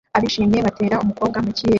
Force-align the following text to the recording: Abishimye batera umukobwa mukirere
Abishimye 0.17 0.57
batera 0.65 1.01
umukobwa 1.03 1.37
mukirere 1.45 1.69